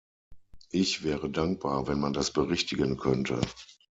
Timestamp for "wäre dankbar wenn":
1.03-1.99